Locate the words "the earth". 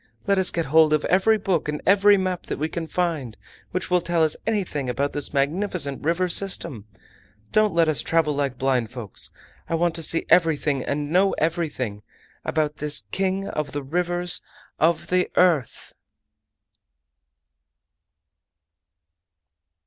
15.09-15.93